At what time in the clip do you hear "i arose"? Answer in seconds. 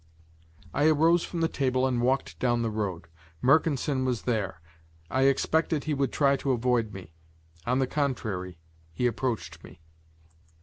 0.73-1.21